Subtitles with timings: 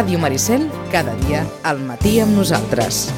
[0.00, 3.10] Ràdio Maricel, cada dia al matí amb nosaltres.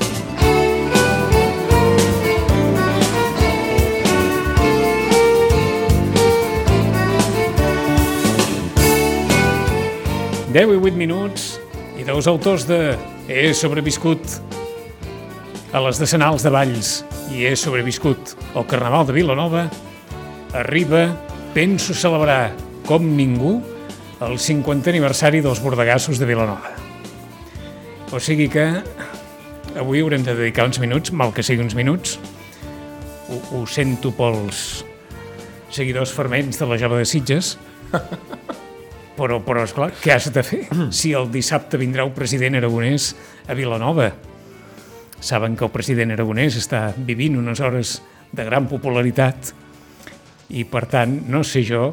[10.51, 11.61] Deu i vuit minuts
[11.95, 12.97] i dos autors de
[13.31, 14.41] He sobreviscut
[15.71, 19.69] a les decenals de Valls i he sobreviscut al Carnaval de Vilanova,
[20.51, 21.13] arriba
[21.55, 22.57] Penso celebrar
[22.91, 23.61] com ningú
[24.23, 26.71] el 50è aniversari dels bordegassos de Vilanova.
[28.13, 28.67] O sigui que
[29.79, 32.19] avui haurem de dedicar uns minuts, mal que sigui uns minuts,
[33.33, 34.85] ho, ho sento pels
[35.73, 37.57] seguidors ferments de la jove de Sitges,
[39.19, 40.63] però, però esclar, què has de fer
[41.01, 43.15] si el dissabte vindrà un president aragonès
[43.49, 44.13] a Vilanova?
[45.23, 47.99] Saben que el president aragonès està vivint unes hores
[48.33, 49.53] de gran popularitat
[50.53, 51.93] i, per tant, no sé jo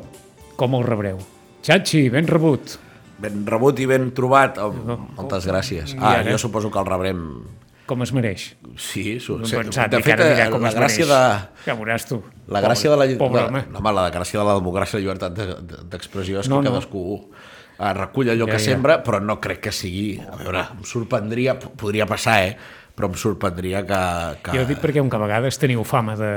[0.60, 1.39] com el rebreu.
[1.70, 2.78] Xachi, ben rebut.
[3.22, 4.58] Ben rebut i ben trobat.
[4.58, 5.94] Oh, moltes gràcies.
[6.02, 7.24] Ah, jo suposo que el rebrem...
[7.90, 8.44] Com es mereix.
[8.78, 9.16] Sí.
[9.34, 9.56] No sí.
[9.58, 11.10] pensat, de fet, ara eh, com la es gràcia mereix.
[11.10, 11.64] de...
[11.66, 12.20] Ja veuràs tu.
[12.54, 13.64] La gràcia de la, Pobre de, home.
[13.74, 16.60] no, home, la gràcia de la democràcia i la llibertat de- de- d'expressió és No,
[16.62, 16.76] que no.
[16.76, 18.66] cadascú eh, recull allò Ja, que ja.
[18.72, 20.20] sembra, però no crec que sigui...
[20.22, 22.58] A veure, em sorprendria, podria passar, eh?
[22.96, 24.02] Però em sorprendria que...
[24.46, 24.58] que...
[24.58, 26.32] Jo dic perquè un que a vegades teniu fama de...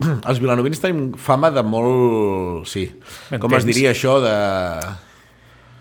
[0.28, 2.66] Els vilanovins tenim fama de molt...
[2.68, 2.86] Sí,
[3.40, 4.34] com es diria això de...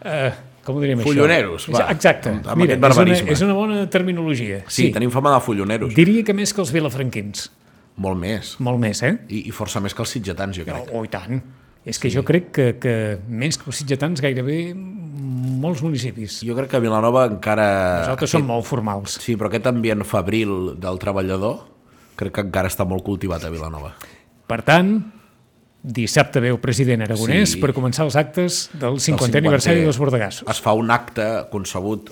[0.05, 0.29] Uh,
[0.65, 1.75] com ho diríem Folloneros, això?
[1.75, 1.85] va.
[1.93, 2.31] Exacte.
[2.31, 4.63] Amb- amb Mira, aquest és una, és una bona terminologia.
[4.71, 5.93] Sí, tenim fama de folloneros.
[5.97, 7.49] Diria que més que els vilafranquins.
[8.01, 8.55] Molt més.
[8.65, 9.13] Molt més, eh?
[9.29, 10.89] I, I força més que els sitgetans, jo Oh, crec.
[10.97, 11.43] oh, i tant.
[11.85, 12.95] És que jo crec que, que
[13.29, 16.39] més que els sitgetans gairebé molts municipis.
[16.45, 17.67] Jo crec que Vilanova encara...
[18.01, 19.19] Nosaltres som molt formals.
[19.21, 21.61] Sí, però aquest ambient febril del treballador
[22.15, 23.93] crec que encara està molt cultivat a Vilanova.
[24.47, 24.95] Per tant,
[25.85, 27.59] dissabte ve el president aragonès Sí.
[27.61, 29.37] per començar els actes del 50è 50è.
[29.37, 30.47] aniversari dels Bordegassos.
[30.49, 32.09] Es fa un acte concebut,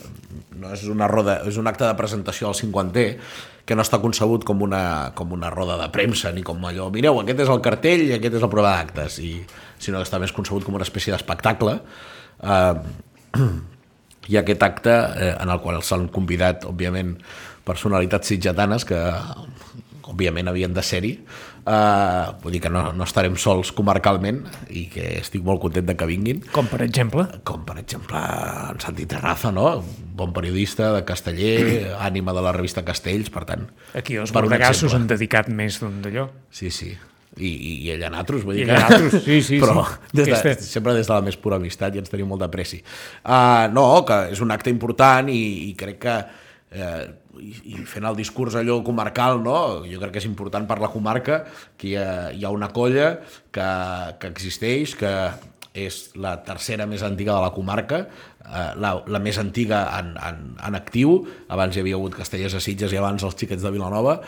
[0.60, 3.18] no és una roda, és un acte de presentació al 50è,
[3.66, 7.22] que no està concebut com una, com una roda de premsa, ni com allò, mireu,
[7.22, 9.38] aquest és el cartell i aquest és el prova d'actes, i,
[9.80, 11.80] sinó que està més concebut com una espècie d'espectacle.
[12.44, 12.76] Eh,
[14.34, 17.18] i aquest acte eh, en el qual s'han convidat, òbviament,
[17.64, 19.00] personalitats sitgetanes que,
[20.14, 21.18] òbviament, havien de ser-hi.
[21.64, 24.42] Eh, vull dir que no, no estarem sols comarcalment
[24.76, 28.82] i que estic molt content de que vinguin Com, per exemple, com per exemple en
[28.84, 29.70] Santi Terraza, no?
[30.14, 33.64] bon periodista de Casteller, ànima de la revista Castells, per tant...
[33.96, 36.28] aquí els Bordegassos han dedicat més d'un d'allò.
[36.52, 36.92] Sí, sí.
[37.34, 39.96] I, i, i ell a nosaltres, vull dir nosaltres, sí, sí, Però sí.
[40.20, 42.84] Des de, Aquesta- sempre des de la més pura amistat i ens tenim molt d'apreci.
[43.24, 45.42] Uh, no, que és un acte important i,
[45.72, 46.20] i crec que
[46.74, 47.04] eh,
[47.42, 49.58] i, i fent el discurs allò comarcal, no?
[49.88, 51.44] jo crec que és important per la comarca
[51.78, 53.16] que hi ha, hi ha una colla
[53.54, 53.72] que,
[54.20, 55.14] que existeix, que
[55.74, 58.04] és la tercera més antiga de la comarca,
[58.46, 61.16] eh, la, la més antiga en, en, en actiu,
[61.50, 64.20] abans hi havia hagut Castellers a Sitges i abans els xiquets de Vilanova,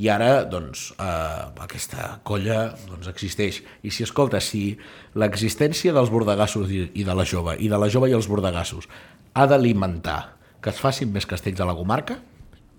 [0.00, 3.60] i ara doncs, eh, aquesta colla doncs, existeix.
[3.84, 4.78] I si escolta, si
[5.20, 8.88] l'existència dels bordegassos i, i de la jove, i de la jove i els bordegassos,
[9.34, 10.22] ha d'alimentar
[10.64, 12.16] que es facin més castells a la comarca,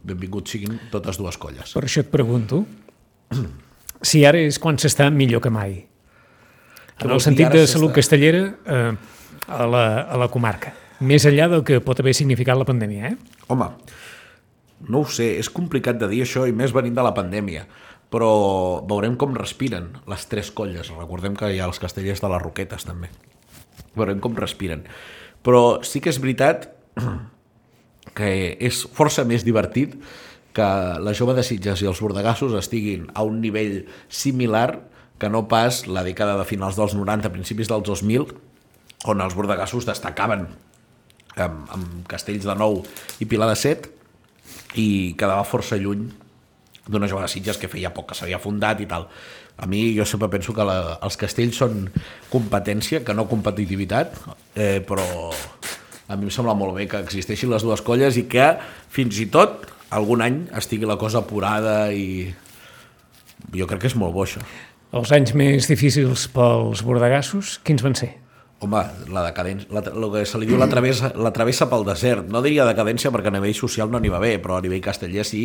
[0.05, 1.73] benvinguts siguin totes dues colles.
[1.75, 2.63] Per això et pregunto
[4.05, 5.77] si ara és quan s'està millor que mai.
[7.01, 8.91] En el sentit de salut castellera eh,
[9.47, 10.73] a, la, a la comarca.
[11.03, 13.41] Més enllà del que pot haver significat la pandèmia, eh?
[13.51, 13.67] Home,
[14.87, 17.65] no ho sé, és complicat de dir això i més venint de la pandèmia,
[18.13, 18.29] però
[18.87, 20.93] veurem com respiren les tres colles.
[20.95, 23.11] Recordem que hi ha els castellers de les Roquetes també.
[23.95, 24.85] Veurem com respiren.
[25.43, 26.69] Però sí que és veritat
[28.13, 29.95] que és força més divertit
[30.55, 30.67] que
[31.03, 34.69] la jove de Sitges i els bordegassos estiguin a un nivell similar
[35.19, 38.29] que no pas la dècada de finals dels 90, principis dels 2000,
[39.11, 40.45] on els bordegassos destacaven
[41.35, 42.81] amb, amb Castells de Nou
[43.19, 43.89] i Pilar de Set
[44.79, 46.07] i quedava força lluny
[46.85, 49.07] d'una jove de Sitges que feia poc que s'havia fundat i tal.
[49.57, 51.85] A mi jo sempre penso que la, els castells són
[52.29, 54.17] competència, que no competitivitat,
[54.53, 55.05] eh, però
[56.07, 58.51] a mi em sembla molt bé que existeixin les dues colles i que
[58.93, 59.65] fins i tot
[59.95, 62.27] algun any estigui la cosa apurada i
[63.55, 64.41] jo crec que és molt bo això.
[64.95, 68.13] Els anys més difícils pels bordegassos, quins van ser?
[68.63, 68.79] Home,
[69.11, 72.29] la decadència, la, el que se li diu la travessa, la travessa pel desert.
[72.31, 75.25] No diria decadència perquè a nivell social no n'hi va bé, però a nivell casteller
[75.27, 75.43] sí.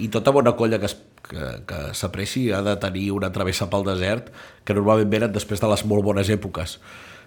[0.00, 0.96] I tota bona colla que, es-
[1.28, 4.30] que, que s'apreci ha de tenir una travessa pel desert
[4.64, 6.78] que normalment venen després de les molt bones èpoques.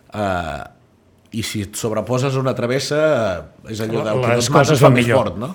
[0.10, 0.66] Uh,
[1.36, 3.02] I si et sobreposes una travessa,
[3.68, 5.52] eh, és allò del que Les coses coses fa van més fort, no?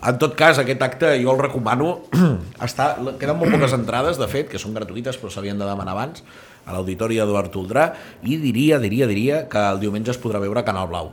[0.00, 1.90] En tot cas, aquest acte jo el recomano.
[2.66, 6.24] Està, queden molt poques entrades, de fet, que són gratuïtes, però s'havien de demanar abans,
[6.64, 7.90] a l'Auditori Eduard Toldrà,
[8.24, 11.12] i diria, diria, diria que el diumenge es podrà veure a Canal Blau.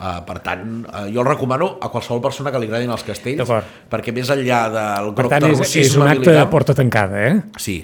[0.00, 3.50] Uh, per tant, uh, jo el recomano a qualsevol persona que li agradin els castells,
[3.92, 6.76] perquè més enllà del Per groc tant, de és, russisme és un acte de porta
[6.78, 7.34] tancada, eh?
[7.60, 7.82] Sí,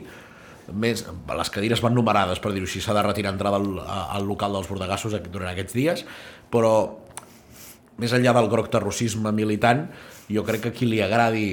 [0.73, 4.57] més, les cadires van numerades, per dir-ho així, s'ha de retirar entrada al, al local
[4.57, 6.05] dels bordegassos durant aquests dies,
[6.51, 6.73] però
[8.01, 9.87] més enllà del groc terrorisme militant,
[10.33, 11.49] jo crec que qui li agradi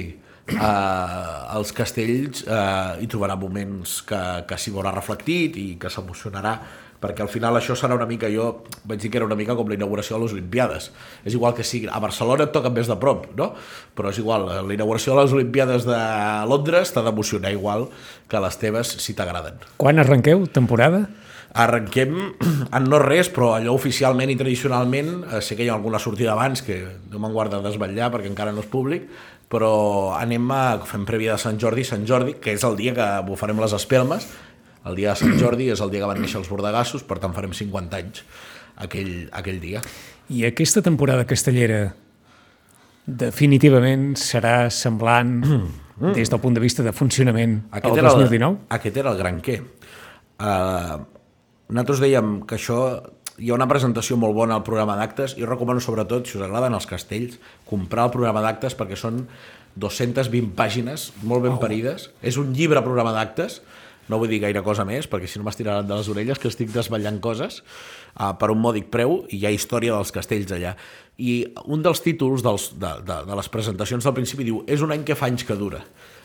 [0.52, 6.58] eh, els castells eh, hi trobarà moments que, que s'hi veurà reflectit i que s'emocionarà
[7.04, 9.68] perquè al final això serà una mica, jo vaig dir que era una mica com
[9.68, 10.88] la inauguració de les Olimpiades.
[11.24, 13.50] És igual que sigui, a Barcelona et toca més de prop, no?
[13.96, 15.98] Però és igual, la inauguració de les Olimpiades de
[16.48, 17.90] Londres t'ha d'emocionar igual
[18.30, 19.60] que les teves si t'agraden.
[19.76, 21.04] Quan arrenqueu temporada?
[21.54, 22.16] Arrenquem
[22.76, 26.32] en no res, però allò oficialment i tradicionalment, eh, sé que hi ha alguna sortida
[26.32, 26.80] abans que
[27.12, 29.06] no me'n guarda de desvetllar perquè encara no és públic,
[29.52, 33.06] però anem a, fem prèvia de Sant Jordi, Sant Jordi, que és el dia que
[33.28, 34.26] bufarem les espelmes,
[34.84, 37.34] el dia de Sant Jordi és el dia que van néixer els bordegassos, per tant
[37.36, 38.24] farem 50 anys
[38.84, 39.82] aquell, aquell dia.
[40.32, 41.94] I aquesta temporada castellera
[43.04, 45.40] definitivament serà semblant
[46.16, 48.54] des del punt de vista de funcionament al era 2019?
[48.54, 49.58] El, aquest era el gran què.
[50.34, 51.02] Uh,
[51.70, 52.78] nosaltres dèiem que això
[53.38, 56.44] hi ha una presentació molt bona al programa d'actes i jo recomano sobretot, si us
[56.46, 57.38] agraden els castells,
[57.68, 59.24] comprar el programa d'actes perquè són
[59.80, 62.10] 220 pàgines molt ben parides.
[62.22, 63.60] És un llibre programa d'actes,
[64.08, 66.72] no vull dir gaire cosa més perquè si no m'estiraran de les orelles que estic
[66.74, 70.74] desvetllant coses uh, per un mòdic preu i hi ha història dels castells allà.
[71.18, 74.92] I un dels títols dels, de, de, de les presentacions del principi diu és un
[74.94, 75.84] any que fa anys que dura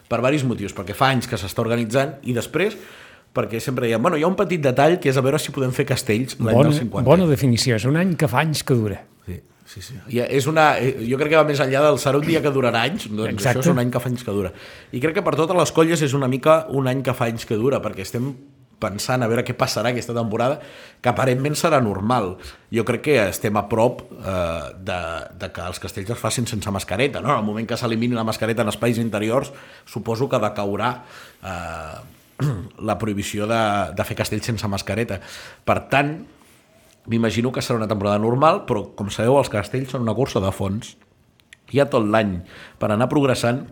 [0.09, 2.77] per diversos motius, perquè fa anys que s'està organitzant i després
[3.35, 5.73] perquè sempre dèiem, bueno, hi ha un petit detall que és a veure si podem
[5.75, 7.05] fer castells l'any Bona, del 50.
[7.05, 9.03] bona definició, és un any que fa anys que dura.
[9.69, 9.93] Sí, sí.
[10.09, 12.49] I és una, eh, jo crec que va més enllà del serà un dia que
[12.49, 13.59] durarà anys, doncs Exacte.
[13.59, 14.49] això és un any que fa anys que dura.
[14.89, 17.45] I crec que per totes les colles és una mica un any que fa anys
[17.45, 18.31] que dura, perquè estem
[18.79, 20.57] pensant a veure què passarà aquesta temporada,
[21.03, 22.31] que aparentment serà normal.
[22.73, 24.99] Jo crec que estem a prop eh, de,
[25.37, 27.21] de que els castells es facin sense mascareta.
[27.21, 27.35] No?
[27.35, 29.53] En el moment que s'elimini la mascareta en espais interiors,
[29.85, 30.95] suposo que decaurà
[31.43, 31.99] eh,
[32.89, 33.61] la prohibició de,
[33.93, 35.19] de fer castells sense mascareta.
[35.67, 36.15] Per tant,
[37.07, 40.51] m'imagino que serà una temporada normal, però com sabeu, els castells són una cursa de
[40.55, 40.95] fons.
[41.71, 42.39] Hi ha tot l'any
[42.81, 43.63] per anar progressant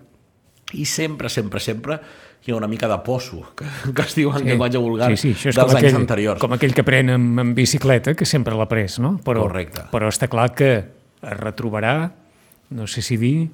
[0.78, 2.00] i sempre, sempre, sempre
[2.46, 3.66] hi ha una mica de posso, que,
[3.96, 4.48] que es diu en sí.
[4.52, 6.42] llenguatge vulgar, sí, sí, això és dels anys aquell, anteriors.
[6.44, 9.18] Com aquell que pren amb, amb bicicleta, que sempre l'ha pres, no?
[9.26, 9.88] Però, Correcte.
[9.92, 11.96] Però està clar que es retrobarà,
[12.78, 13.50] no sé si dir,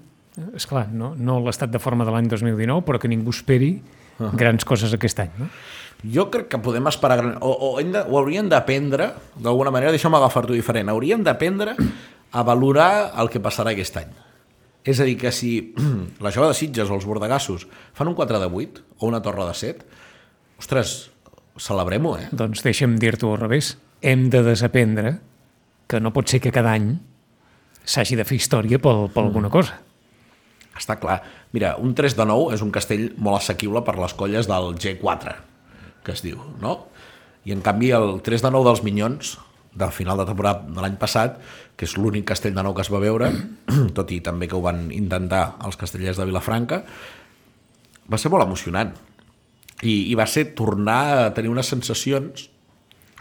[0.57, 3.75] és clar, no, no l'estat de forma de l'any 2019, però que ningú esperi
[4.19, 4.35] uh -huh.
[4.37, 5.49] grans coses aquest any, no?
[6.03, 7.17] Jo crec que podem esperar...
[7.17, 7.37] Gran...
[7.39, 11.75] O, o, hem de, o hauríem d'aprendre, d'alguna manera, deixa'm agafar-t'ho diferent, hauríem d'aprendre
[12.31, 14.11] a valorar el que passarà aquest any.
[14.83, 15.73] És a dir, que si
[16.23, 19.47] la jove de Sitges o els bordegassos fan un 4 de 8 o una torre
[19.47, 19.85] de 7,
[20.59, 21.13] ostres,
[21.55, 22.27] celebrem-ho, eh?
[22.35, 23.77] Doncs deixa'm dir-t'ho al revés.
[24.03, 25.17] Hem de desaprendre
[25.87, 26.97] que no pot ser que cada any
[27.85, 29.79] s'hagi de fer història per, per alguna cosa.
[30.75, 31.21] Està clar.
[31.53, 35.35] Mira, un 3 de 9 és un castell molt assequible per les colles del G4,
[36.03, 36.79] que es diu, no?
[37.45, 39.35] I en canvi el 3 de 9 dels Minyons,
[39.73, 41.37] del final de temporada de l'any passat,
[41.77, 43.29] que és l'únic castell de nou que es va veure,
[43.97, 46.81] tot i també que ho van intentar els castellers de Vilafranca,
[48.09, 48.95] va ser molt emocionant.
[49.83, 52.47] I, i va ser tornar a tenir unes sensacions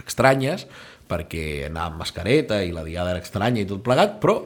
[0.06, 0.64] estranyes,
[1.10, 4.38] perquè anava amb mascareta i la diada era estranya i tot plegat, però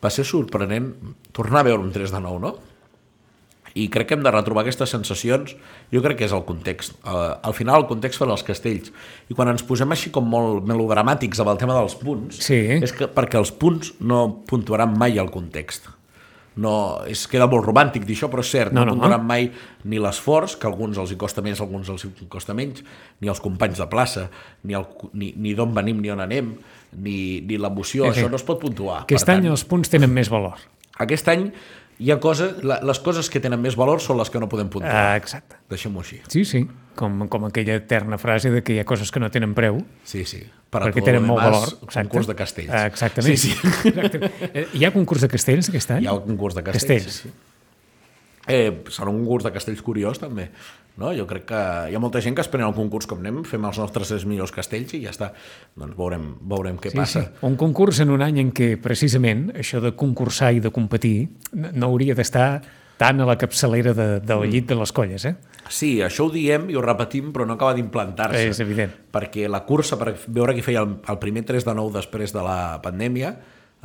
[0.00, 0.92] va ser sorprenent
[1.36, 2.56] tornar a veure un 3 de 9, no?
[3.74, 5.54] I crec que hem de retrobar aquestes sensacions,
[5.92, 6.96] jo crec que és el context.
[7.04, 8.90] Uh, al final el context són els castells.
[9.30, 12.58] I quan ens posem així com molt melodramàtics amb el tema dels punts, Sí.
[12.82, 15.88] és que perquè els punts no puntuaran mai el context.
[16.60, 19.24] No, és, queda molt romàntic dir això, però és cert, No, no, no, no puntuaran
[19.24, 19.46] mai
[19.84, 22.82] ni l'esforç, que alguns els hi costa més, alguns els hi costa menys,
[23.22, 24.26] ni els companys de plaça,
[24.66, 24.84] ni, el,
[25.14, 26.50] ni, ni d'on venim ni on anem,
[26.98, 29.04] ni, ni l'emoció, Sí, això no es pot puntuar.
[29.06, 30.58] Aquest any els punts tenen més valor.
[30.98, 31.52] aquest any
[32.00, 34.70] hi ha coses, la, les coses que tenen més valor són les que no podem
[34.72, 34.92] puntuar.
[35.12, 35.58] Ah, exacte.
[35.68, 36.20] Deixem-ho així.
[36.32, 36.62] Sí, sí,
[36.96, 40.24] com, com aquella eterna frase de que hi ha coses que no tenen preu Sí,
[40.24, 40.40] sí.
[40.70, 41.68] Per perquè tenen molt valor.
[41.82, 42.08] Exacte.
[42.08, 42.72] Concurs de castells.
[42.72, 43.36] Ah, exactament.
[43.36, 43.70] Sí, sí.
[43.90, 44.32] Exacte.
[44.52, 46.04] Eh, Hi ha concurs de castells aquest any?
[46.04, 47.08] Hi ha el concurs de castells.
[47.10, 47.22] Castells.
[47.24, 48.50] Sí, sí.
[48.50, 50.48] Eh, serà un concurs de castells curiós, també.
[51.00, 51.10] No?
[51.16, 53.64] Jo crec que hi ha molta gent que es pren el concurs com anem, fem
[53.64, 55.30] els nostres tres millors castells i ja està.
[55.80, 57.22] Doncs veurem, veurem què Sí, passa.
[57.24, 57.46] sí.
[57.48, 61.86] Un concurs en un any en què, precisament, això de concursar i de competir no
[61.88, 62.60] hauria d'estar
[63.00, 65.34] tan a la capçalera de, del llit de les colles, eh?
[65.72, 68.42] Sí, això ho diem i ho repetim, però no acaba d'implantar-se.
[68.50, 68.92] És evident.
[69.14, 72.42] Perquè la cursa, per veure qui feia el, el primer 3 de 9 després de
[72.44, 73.32] la pandèmia,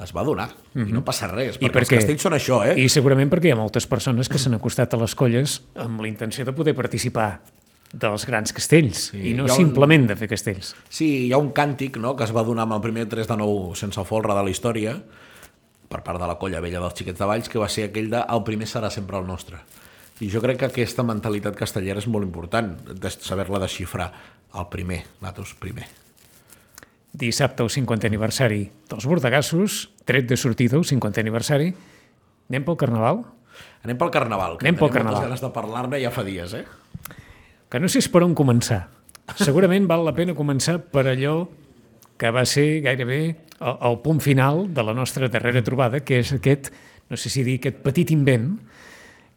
[0.03, 0.49] es va donar.
[0.73, 0.89] Mm -hmm.
[0.89, 2.79] I no passa res, perquè els castells són això, eh?
[2.79, 6.07] I segurament perquè hi ha moltes persones que s'han acostat a les colles amb la
[6.07, 7.41] intenció de poder participar
[7.93, 10.75] dels grans castells, Sí, i no un- simplement de fer castells.
[10.89, 13.37] Sí, hi ha un càntic no, que es va donar amb el primer 3 de
[13.37, 15.01] 9 sense folre de la història
[15.87, 18.23] per part de la colla vella dels xiquets de Valls, que va ser aquell de
[18.27, 19.57] el primer serà sempre el nostre.
[20.19, 24.11] I jo crec que aquesta mentalitat castellera és molt important, de saber-la desxifrar.
[24.55, 25.85] El primer, nosaltres primer.
[27.15, 31.69] Dissabte, el 50 aniversari dels Bordegassos, tret de sortida, el 50 aniversari.
[32.49, 33.21] Anem pel Carnaval?
[33.85, 35.21] Anem pel Carnaval, que Anem pel tenim Carnaval.
[35.21, 36.65] moltes ganes de parlar-ne ja fa dies, eh?
[37.69, 38.85] que no sé per on començar.
[39.39, 41.47] Segurament val la pena començar per allò
[42.19, 43.21] que va ser gairebé
[43.59, 46.69] el, el punt final de la nostra darrera trobada, que és aquest,
[47.09, 48.51] no sé si dir, aquest petit invent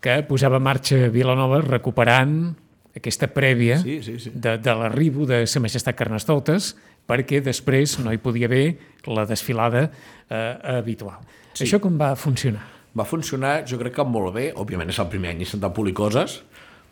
[0.04, 2.54] que posava en marxa Vilanova recuperant
[2.98, 4.30] aquesta prèvia Sí, sí, sí.
[4.34, 6.74] de, de l'arribo de Sa Majestat Carnestoltes
[7.08, 11.22] perquè després no hi podia haver la desfilada eh, habitual.
[11.54, 11.64] Sí.
[11.64, 12.62] Això com va funcionar?
[12.98, 14.48] Va funcionar, jo crec que molt bé.
[14.58, 16.40] Òbviament és el primer any i s'han de polir coses,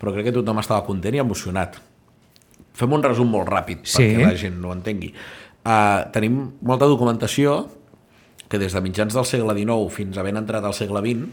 [0.01, 1.79] però crec que tothom estava content i emocionat.
[2.77, 4.03] Fem un resum molt ràpid Sí.
[4.03, 5.13] perquè la gent no ho entengui.
[5.67, 7.67] Uh, tenim molta documentació
[8.49, 11.27] que des de mitjans del segle XIX fins a ben entrat al segle XX,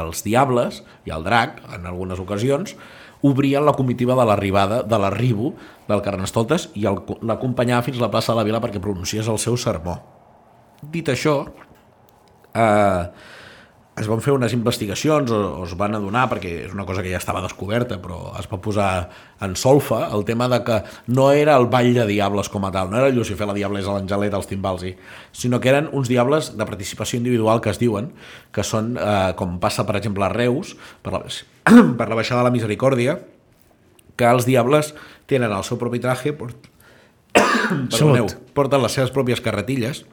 [0.00, 2.74] els diables i el drac, en algunes ocasions,
[3.24, 5.54] obrien la comitiva de l'arribada, de l'arribo
[5.88, 9.56] del Carnestoltes i l'acompanyava fins a la plaça de la Vila perquè pronunciés el seu
[9.56, 9.96] sermó.
[10.92, 11.38] Dit això,
[12.52, 13.02] eh,
[13.94, 17.12] es van fer unes investigacions o, o es van adonar, perquè és una cosa que
[17.12, 18.88] ja estava descoberta, però es va posar
[19.44, 20.80] en solfa el tema de que
[21.14, 23.94] no era el ball de diables com a tal, no era el Lucifer la diablesa,
[23.94, 24.94] l'Angelet, els timbals, i,
[25.32, 28.10] sinó que eren uns diables de participació individual que es diuen,
[28.50, 31.22] que són, eh, com passa per exemple a Reus, per la,
[31.98, 33.20] per la baixada de la Misericòrdia,
[34.18, 34.92] que els diables
[35.30, 36.70] tenen el seu propi traje, port...
[37.94, 40.04] perdoneu, porten les seves pròpies carretilles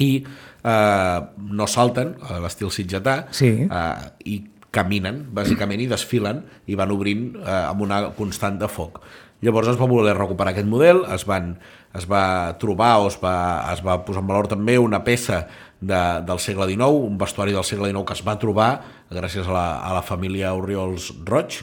[0.00, 0.22] i
[0.64, 3.66] eh, no salten, a l'estil sitgetà, Sí.
[3.70, 9.00] eh, i caminen, bàsicament, i desfilen i van obrint eh, amb una constant de foc.
[9.42, 11.54] Llavors es va voler recuperar aquest model, es, van,
[11.96, 15.46] es va trobar o es va, es va posar en valor també una peça
[15.80, 18.68] de, del segle XIX, un vestuari del segle XIX que es va trobar
[19.10, 21.62] gràcies a la, a la família Oriols Roig,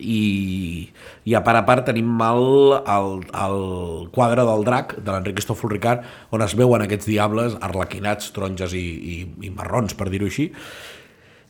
[0.00, 0.88] i,
[1.24, 2.44] i a part a part tenim el,
[2.82, 3.10] el,
[3.44, 3.58] el
[4.14, 8.84] quadre del drac de l'Enric Cristòfol Ricard on es veuen aquests diables arlequinats, taronges i,
[8.84, 10.50] i, i marrons, per dir-ho així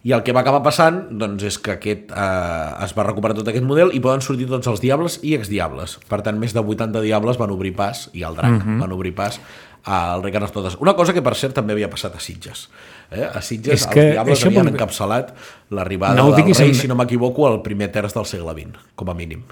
[0.07, 3.49] i el que va acabar passant doncs, és que aquest, eh, es va recuperar tot
[3.51, 5.97] aquest model i poden sortir tots els diables i exdiables.
[6.09, 8.79] Per tant, més de 80 diables van obrir pas, i el drac uh -huh.
[8.81, 9.41] van obrir pas
[9.89, 10.77] al rei Carnestoltes.
[10.85, 12.67] Una cosa que, per cert, també havia passat a Sitges.
[13.11, 13.25] Eh?
[13.25, 15.33] A Sitges És els que diables això havien vol- encapçalat
[15.71, 19.09] l'arribada No del rei, en- si no m'equivoco, al primer terç del segle XX, com
[19.11, 19.43] a mínim.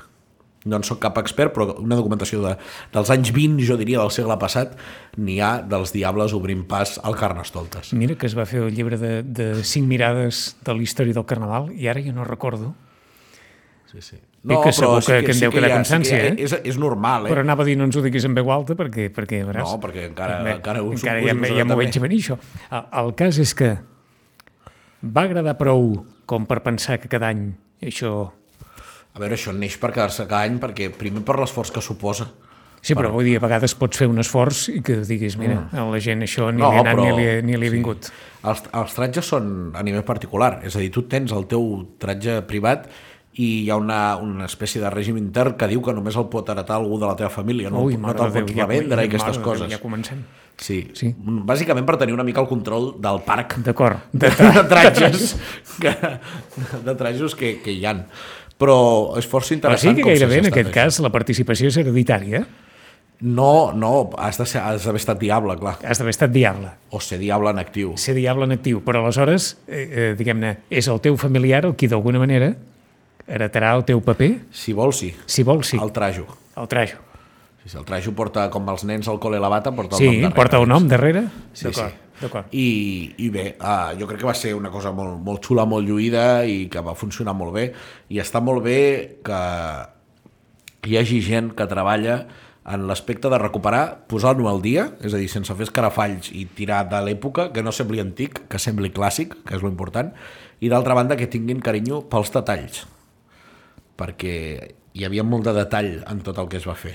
[0.66, 2.57] No en sóc cap expert, però una documentació de,
[2.93, 4.73] dels anys 20, jo diria, del segle passat,
[5.16, 7.93] n'hi ha dels diables obrint pas al Carnestoltes.
[7.95, 11.25] Mira que es va fer el llibre de, de cinc mirades de la història del
[11.25, 12.75] Carnaval i ara ja no recordo,
[13.93, 14.16] Sí, sí.
[14.46, 16.44] Dic que segur que- que en deu quedar hi ha- constància, hi ha- eh?
[16.46, 17.30] És, és normal, eh?
[17.32, 19.80] però anava a dir no ens ho diguis en veu alta perquè, perquè veuràs, No,
[19.82, 22.38] perquè encara- Bé, encara ho encara ja, que ja m'ho veig venir això.
[22.70, 23.72] El, el cas és que
[25.02, 28.30] va agradar prou com per pensar que cada any això...
[29.16, 32.26] A veure, això neix per quedar-se cada any, perquè primer per l'esforç que suposa.
[32.86, 35.86] Sí, però vull dir, a vegades pots fer un esforç i que diguis, mira, a
[35.90, 36.62] la gent això ni Mm.
[36.62, 38.10] No, li ha anat però- ni li, ni li ha vingut.
[38.44, 41.64] Els, els tratges són a nivell particular, és a dir, tu tens el teu
[41.98, 42.86] tratge privat
[43.37, 46.49] i hi ha una, una espècie de règim intern que diu que només el pot
[46.49, 49.05] heretar algú de la teva família, no, Ui, no te'l de pots Déu, ja- revendre
[49.05, 49.73] i aquestes de Déu, coses.
[49.75, 50.23] Ja comencem.
[50.57, 50.78] Sí.
[50.97, 51.11] Sí.
[51.21, 53.99] Bàsicament per tenir una mica el control del parc D'acord.
[54.12, 55.35] de, de tratges
[55.81, 55.93] que,
[56.87, 58.07] de tratges que, que hi han.
[58.57, 58.76] Però
[59.21, 60.75] és força Però sí interessant que gairebé en aquest això.
[60.78, 62.40] cas la participació és hereditària.
[63.21, 64.38] No, no, de has
[64.85, 65.75] d'haver estat diable, clar.
[65.85, 66.71] Has d'haver estat diable.
[66.93, 67.93] O ser diable en actiu.
[67.97, 71.88] ser diable en actiu, però aleshores, eh, eh, diguem-ne, és el teu familiar el qui
[71.88, 72.55] d'alguna manera
[73.26, 75.14] heretarà el teu paper, Si vols, sí.
[75.26, 76.26] si vols, sí, El trajo.
[76.56, 76.99] el trajo.
[77.62, 80.06] Sí, sí, el trajo porta, com els nens al col·le la bata, porta el Sí,
[80.06, 80.35] nom darrere.
[80.37, 81.25] porta el nom darrere?
[81.52, 81.80] Sí, sí.
[82.21, 82.47] d'acord.
[82.52, 85.85] I, i bé, uh, jo crec que va ser una cosa molt, molt xula, molt
[85.87, 87.73] lluïda i que va funcionar molt bé.
[88.09, 89.40] I està molt bé que
[90.88, 92.26] hi hagi gent que treballa
[92.66, 96.85] en l'aspecte de recuperar, posar-lo al dia, és a dir, sense fer escarafalls i tirar
[96.90, 100.12] de l'època, que no sembli antic, que sembli clàssic, que és lo important,
[100.59, 102.87] i d'altra banda que tinguin carinyo pels detalls,
[103.96, 104.36] perquè
[104.96, 106.94] hi havia molt de detall en tot el que es va fer.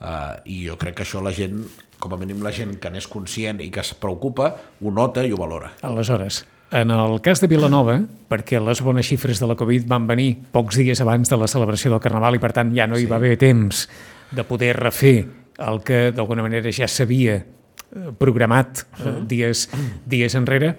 [0.00, 1.58] Uh, I jo crec que això la gent,
[2.00, 5.32] com a mínim la gent que n'és conscient i que es preocupa, ho nota i
[5.32, 5.74] ho valora.
[5.84, 7.98] Aleshores, en el cas de Vilanova,
[8.30, 11.90] perquè les bones xifres de la Covid van venir pocs dies abans de la celebració
[11.92, 13.88] del Carnaval i per tant ja no hi va haver temps
[14.30, 15.16] de poder refer
[15.60, 19.66] el que d'alguna manera ja s'havia eh, programat eh, dies,
[20.06, 20.76] dies enrere,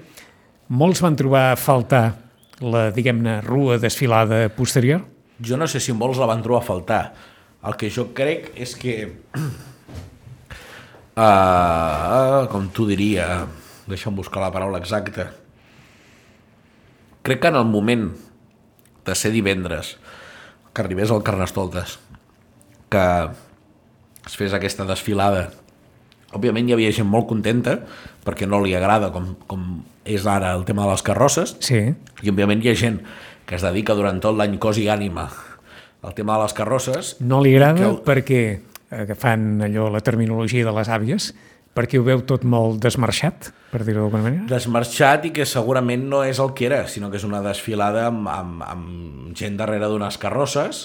[0.72, 2.06] molts van trobar a faltar
[2.64, 5.04] la, diguem-ne, rua desfilada posterior?
[5.44, 7.02] Jo no sé si molts la van trobar a faltar.
[7.68, 8.96] El que jo crec és que...
[11.18, 13.48] Uh, com tu diria...
[13.92, 15.32] Deixa'm buscar la paraula exacta.
[17.26, 18.12] Crec que en el moment
[19.06, 19.98] de ser divendres,
[20.72, 21.98] que arribés al Carnestoltes,
[22.92, 23.04] que
[24.28, 25.50] es fes aquesta desfilada
[26.36, 27.80] òbviament hi havia gent molt contenta
[28.26, 31.82] perquè no li agrada com, com és ara el tema de les carrosses Sí.
[32.24, 33.02] i òbviament hi ha gent
[33.52, 35.26] que es dedica durant tot l'any cos i ànima
[36.02, 38.44] al tema de les carrosses No li agrada Que perquè,
[38.96, 41.34] agafant allò la terminologia de les àvies,
[41.76, 44.48] perquè ho veu tot molt desmarxat, per dir-ho d'alguna manera.
[44.48, 48.32] desmarxat i que segurament no és el que era, sinó que és una desfilada amb,
[48.32, 50.84] amb, amb gent darrere d'unes carrosses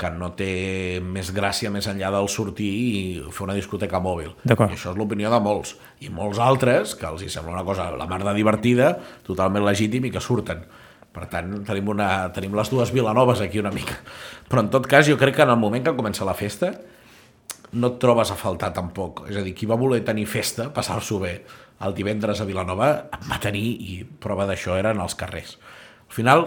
[0.00, 2.92] que no té més gràcia més enllà del sortir i
[3.30, 4.32] fer una discoteca mòbil.
[4.48, 5.76] I això és l'opinió de molts.
[6.00, 8.96] I molts altres, que els hi sembla una cosa la mar de divertida,
[9.28, 10.64] totalment legítim i que surten.
[11.12, 13.98] Per tant, tenim, una, tenim les dues Vilanoves aquí una mica.
[14.48, 16.72] Però en tot cas, jo crec que en el moment que comença la festa
[17.72, 19.26] no et trobes a faltar tampoc.
[19.28, 21.34] És a dir, qui va voler tenir festa, passar-s'ho bé,
[21.82, 25.56] el divendres a Vilanova, en va tenir i prova d'això eren els carrers.
[26.08, 26.44] Al final,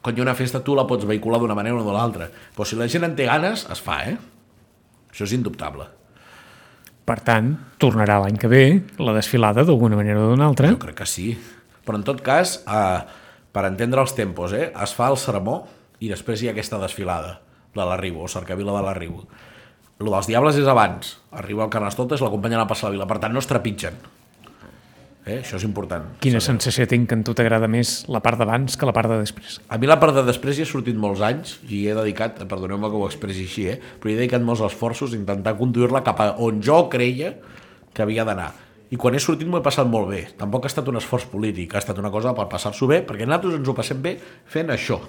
[0.00, 2.28] quan hi ha una festa, tu la pots vehicular d'una manera o d'una altra.
[2.56, 4.16] Però si la gent en té ganes, es fa, eh?
[5.12, 5.88] Això és indubtable.
[7.06, 8.64] Per tant, tornarà l'any que ve
[8.98, 10.72] la desfilada d'alguna manera o d'una altra.
[10.72, 11.28] Jo crec que sí.
[11.86, 13.25] Però en tot cas, eh,
[13.56, 15.62] per entendre els tempos, eh, es fa el sermó
[16.04, 17.38] i després hi ha aquesta desfilada
[17.72, 19.24] de l'arribo, o cercavila de l'arribo.
[20.04, 21.14] Lo dels diables és abans.
[21.32, 23.06] Arriba el Carnestoltes, l'acompanyen a passar la vila.
[23.08, 23.96] Per tant, no es trepitgen.
[25.24, 25.38] Eh?
[25.40, 26.04] Això és important.
[26.20, 29.16] Quina sensació tinc que a tu t'agrada més la part d'abans que la part de
[29.24, 29.56] després?
[29.72, 32.92] A mi la part de després hi he sortit molts anys i he dedicat, perdoneu-me
[32.92, 33.80] que ho expressi així, eh?
[33.80, 37.32] però he dedicat molts esforços a intentar conduir-la cap a on jo creia
[37.96, 38.52] que havia d'anar.
[38.90, 40.22] I quan he sortit m'ho he passat molt bé.
[40.38, 43.56] Tampoc ha estat un esforç polític, ha estat una cosa per passar-s'ho bé, perquè nosaltres
[43.58, 44.14] ens ho passem bé
[44.52, 45.00] fent això,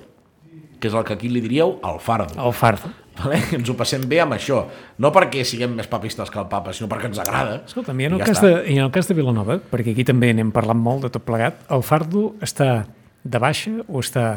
[0.82, 2.34] que és el que aquí li diríeu el fardo.
[2.42, 2.90] El fardo.
[3.18, 3.40] Vale?
[3.58, 4.60] Ens ho passem bé amb això.
[5.02, 7.56] No perquè siguem més papistes que el papa, sinó perquè ens agrada.
[7.66, 8.52] Escolta'm, i en el, ja cas està.
[8.52, 11.26] de, i en el cas de Vilanova, perquè aquí també n'hem parlat molt de tot
[11.26, 12.86] plegat, el fardo està
[13.26, 14.28] de baixa o està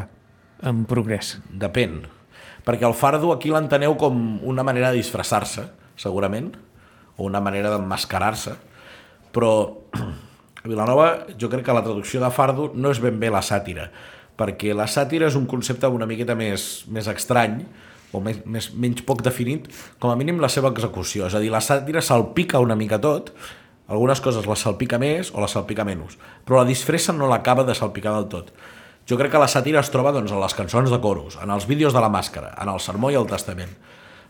[0.64, 1.35] en progrés?
[1.53, 2.00] Depèn.
[2.64, 5.66] Perquè el fardo aquí l'enteneu com una manera de disfressar-se,
[6.00, 6.50] segurament,
[7.16, 8.57] o una manera d'emmascarar-se,
[9.35, 9.53] però
[10.71, 13.88] Vilanova jo crec que la traducció de fardo no és ben bé la sàtira,
[14.40, 17.62] perquè la sàtira és un concepte una miqueta més, més estrany,
[18.12, 19.69] o més, més, menys poc definit,
[20.03, 21.29] com a mínim la seva execució.
[21.29, 23.31] És a dir, la sàtira salpica una mica tot,
[23.90, 27.75] algunes coses les salpica més o les salpica menys, però la disfressa no l'acaba de
[27.75, 28.53] salpicar del tot.
[29.09, 31.66] Jo crec que la sàtira es troba doncs, en les cançons de coros, en els
[31.66, 33.73] vídeos de la màscara, en el sermó i el testament.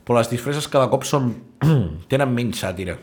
[0.06, 1.34] Però les disfresses cada cop són...
[2.12, 2.96] tenen menys sàtira.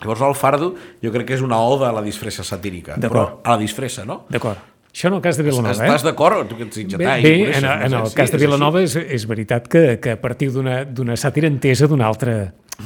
[0.00, 2.96] Llavors el fardo jo crec que és una oda a la disfressa satírica.
[3.00, 4.24] Però A la disfressa, no?
[4.30, 4.58] D'acord.
[4.90, 6.06] Això en el cas de Vilanova, Estàs eh?
[6.08, 6.48] d'acord?
[6.50, 7.96] Tu que ets Bé, sitgetà i bé coneixes, en, no en sé.
[8.00, 11.46] el Sí, cas de Vilanova és, és veritat que, que a partir d'una d'una sàtira
[11.46, 12.34] entesa d'un altre,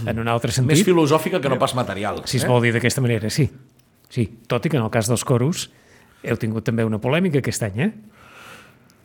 [0.04, 2.20] en un altre sentit, Més filosòfica que no pas material.
[2.26, 2.48] si es eh?
[2.50, 3.46] vol dir d'aquesta manera, sí.
[4.10, 5.70] Sí, tot i que en el cas dels coros
[6.22, 7.90] heu tingut també una polèmica aquest any, eh?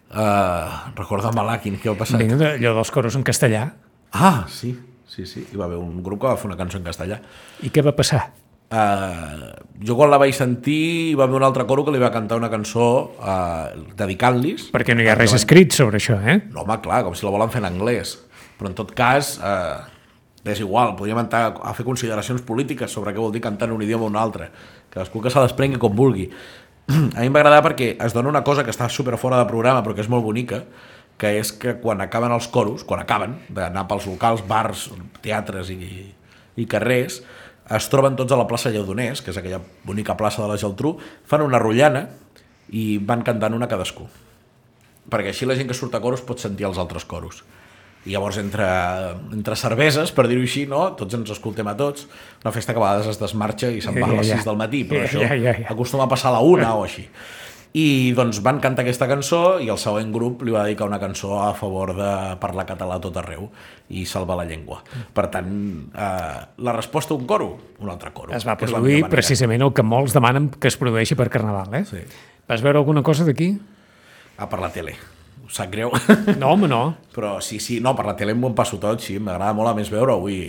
[0.10, 2.18] Uh, recorda Malakin, què ha passat?
[2.20, 3.68] Vinga, allò dels coros en castellà.
[4.12, 4.72] Ah, sí,
[5.10, 5.48] sí, sí.
[5.52, 7.20] Hi va haver un grup que va fer una cançó en castellà.
[7.66, 8.30] I què va passar?
[8.70, 9.50] Uh,
[9.82, 12.38] jo quan la vaig sentir hi va haver un altre coro que li va cantar
[12.38, 12.84] una cançó
[13.18, 16.36] uh, dedicant-lis Perquè no hi ha res escrit sobre això, eh?
[16.54, 18.12] no home, clar, com si la volen fer en anglès
[18.60, 19.82] però en tot cas uh,
[20.46, 23.82] és igual, podríem entrar a fer consideracions polítiques sobre què vol dir cantar en un
[23.88, 24.52] idioma o un altre
[24.94, 26.30] cadascú que se desprengui com vulgui
[26.94, 29.50] a mi em va agradar perquè es dona una cosa que està super fora de
[29.50, 30.62] programa però que és molt bonica
[31.20, 34.88] que és que quan acaben els coros, quan acaben d'anar pels locals, bars,
[35.24, 35.80] teatres i,
[36.56, 37.20] i carrers,
[37.70, 40.96] es troben tots a la plaça Lleudonès, que és aquella bonica plaça de la Geltrú,
[41.30, 42.08] fan una rotllana
[42.74, 44.08] i van cantant una cadascú.
[45.10, 47.44] Perquè així la gent que surt a coros pot sentir els altres coros.
[48.08, 48.66] I llavors, entre,
[49.36, 50.86] entre cerveses, per dir-ho així, no?
[50.96, 52.08] tots ens escoltem a tots,
[52.46, 54.40] una festa que a vegades es desmarxa i se'n va a les Ja, ja.
[54.40, 55.68] 6 del matí, però Ja, això ja, ja, ja.
[55.74, 57.10] acostuma a passar a la una o així.
[57.78, 61.36] I doncs van cantar aquesta cançó i el següent grup li va dedicar una cançó
[61.44, 63.46] a favor de parlar català a tot arreu
[63.94, 64.80] i salvar la llengua.
[65.14, 65.52] Per tant,
[65.94, 68.34] eh, la resposta un coro, un altre coro.
[68.34, 71.86] Es va produir precisament el que molts demanen que es produeixi per Carnaval, eh?
[71.86, 72.02] Sí.
[72.50, 73.54] Vas veure alguna cosa d'aquí?
[74.40, 74.98] Ah, per la tele.
[75.44, 75.94] Em sap greu.
[76.40, 76.96] No, home, no.
[77.16, 79.94] Però sí, sí, no, per la tele m'ho passo tot, sí, m'agrada molt a més
[79.94, 80.42] veure-ho i,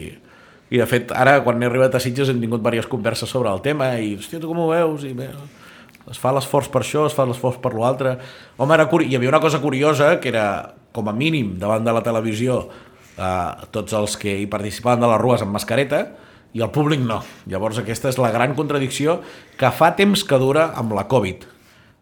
[0.73, 3.61] i de fet ara quan he arribat a Sitges hem tingut diverses converses sobre el
[3.61, 5.05] tema i, hòstia, tu com ho veus?
[5.05, 5.13] I,
[6.11, 8.17] es fa l'esforç per això, es fa l'esforç per l'altre.
[8.57, 9.11] Home, era curi...
[9.11, 10.47] hi havia una cosa curiosa que era,
[10.93, 12.63] com a mínim, davant de la televisió,
[13.19, 16.07] eh, tots els que hi participaven de les rues amb mascareta
[16.53, 17.21] i el públic no.
[17.47, 19.21] Llavors aquesta és la gran contradicció
[19.59, 21.47] que fa temps que dura amb la Covid.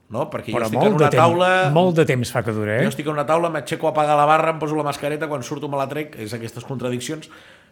[0.08, 0.30] no?
[0.32, 1.48] Perquè Però jo estic en una temps, taula...
[1.74, 2.88] molt de temps fa que dura, Jo eh?
[2.88, 5.68] estic en una taula, m'aixeco a apagar la barra, em poso la mascareta, quan surto
[5.68, 7.28] me la trec, és aquestes contradiccions.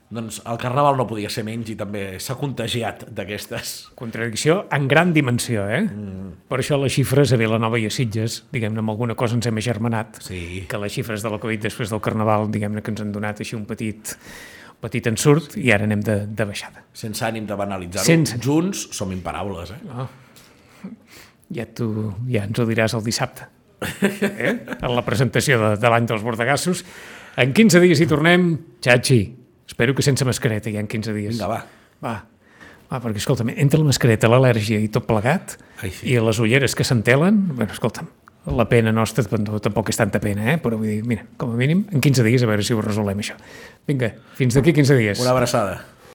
[0.07, 3.73] Doncs el Carnaval no podia ser menys i també s'ha contagiat d'aquestes.
[3.99, 5.81] Contradicció en gran dimensió, eh?
[5.83, 6.29] Mm.
[6.47, 9.59] Per això les xifres a Vilanova i a Sitges, diguem-ne, amb alguna cosa ens hem
[9.59, 10.21] agermanat.
[10.23, 10.63] Sí.
[10.71, 13.59] Que les xifres de la Covid després del Carnaval, diguem-ne, que ens han donat així
[13.59, 14.13] un petit,
[14.85, 16.85] petit ensurt i ara anem de, de baixada.
[16.95, 18.07] Sense ànim de banalitzar-ho.
[18.07, 18.39] Sense.
[18.45, 20.07] Junts som imparables, eh?
[21.57, 21.89] Ja tu
[22.31, 23.49] ja ens ho diràs el dissabte,
[23.83, 24.55] eh?
[24.85, 26.85] en la presentació de, de l'any dels bordegassos.
[27.43, 28.53] En 15 dies hi tornem,
[28.87, 29.21] Xachi.
[29.67, 31.35] Espero que sense mascareta ja en 15 dies.
[31.35, 31.63] Vinga, va.
[32.03, 32.15] Va,
[32.91, 36.13] va perquè escolta'm, entre la mascareta, l'al·lèrgia i tot plegat, Ai, sí.
[36.13, 38.09] i les ulleres que s'entelen, bueno, escolta'm,
[38.47, 40.57] la pena nostra no, tampoc és tanta pena, eh?
[40.63, 43.19] però vull dir, mira, com a mínim, en 15 dies a veure si ho resolem
[43.25, 43.35] això.
[43.89, 45.23] Vinga, fins d'aquí 15 dies.
[45.25, 45.81] Una abraçada.